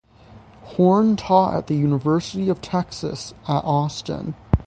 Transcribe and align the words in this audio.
Horn 0.63 1.15
taught 1.15 1.53
at 1.53 1.67
the 1.67 1.75
University 1.75 2.49
of 2.49 2.59
Texas 2.59 3.35
at 3.47 3.63
Austin. 3.63 4.33